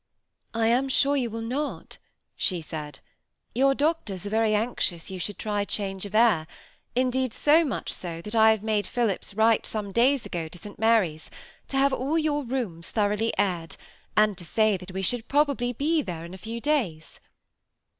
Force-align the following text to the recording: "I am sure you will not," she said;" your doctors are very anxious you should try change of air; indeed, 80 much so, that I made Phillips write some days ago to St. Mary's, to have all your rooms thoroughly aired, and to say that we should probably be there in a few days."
"I 0.55 0.65
am 0.65 0.89
sure 0.89 1.15
you 1.15 1.29
will 1.29 1.41
not," 1.43 1.99
she 2.35 2.59
said;" 2.59 3.01
your 3.53 3.75
doctors 3.75 4.25
are 4.25 4.31
very 4.31 4.55
anxious 4.55 5.11
you 5.11 5.19
should 5.19 5.37
try 5.37 5.63
change 5.63 6.07
of 6.07 6.15
air; 6.15 6.47
indeed, 6.95 7.35
80 7.43 7.65
much 7.65 7.93
so, 7.93 8.19
that 8.23 8.35
I 8.35 8.57
made 8.63 8.87
Phillips 8.87 9.35
write 9.35 9.67
some 9.67 9.91
days 9.91 10.25
ago 10.25 10.47
to 10.47 10.57
St. 10.57 10.79
Mary's, 10.79 11.29
to 11.67 11.77
have 11.77 11.93
all 11.93 12.17
your 12.17 12.43
rooms 12.43 12.89
thoroughly 12.89 13.31
aired, 13.37 13.75
and 14.17 14.35
to 14.39 14.43
say 14.43 14.75
that 14.75 14.89
we 14.91 15.03
should 15.03 15.27
probably 15.27 15.71
be 15.71 16.01
there 16.01 16.25
in 16.25 16.33
a 16.33 16.37
few 16.39 16.59
days." 16.59 17.19